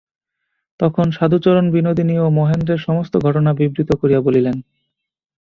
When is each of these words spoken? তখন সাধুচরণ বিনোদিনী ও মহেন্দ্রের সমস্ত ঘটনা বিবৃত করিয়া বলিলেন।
তখন 0.79 1.07
সাধুচরণ 1.11 1.65
বিনোদিনী 1.71 2.15
ও 2.19 2.25
মহেন্দ্রের 2.29 2.79
সমস্ত 2.79 3.13
ঘটনা 3.17 3.51
বিবৃত 3.53 3.89
করিয়া 3.95 4.21
বলিলেন। 4.21 4.57